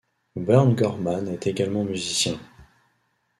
Burn 0.35 0.73
Gorman 0.75 1.27
est 1.27 1.45
également 1.45 1.83
musicien. 1.83 2.39